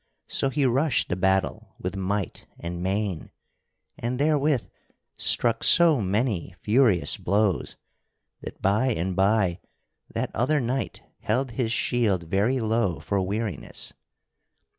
So 0.25 0.49
he 0.49 0.65
rushed 0.65 1.09
the 1.09 1.15
battle 1.15 1.75
with 1.79 1.95
might 1.95 2.47
and 2.59 2.81
main, 2.81 3.29
and 3.99 4.17
therewith 4.17 4.65
struck 5.15 5.63
so 5.63 6.01
many 6.01 6.55
furious 6.63 7.17
blows 7.17 7.75
that 8.39 8.59
by 8.63 8.87
and 8.87 9.15
by 9.15 9.59
that 10.11 10.31
other 10.35 10.59
knight 10.59 11.03
held 11.19 11.51
his 11.51 11.71
shield 11.71 12.23
very 12.23 12.59
low 12.59 12.99
for 12.99 13.21
weariness. 13.21 13.93